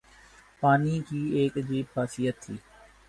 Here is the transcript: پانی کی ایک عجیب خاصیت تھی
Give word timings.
پانی 0.63 0.95
کی 1.07 1.21
ایک 1.37 1.57
عجیب 1.57 1.85
خاصیت 1.93 2.35
تھی 2.43 2.55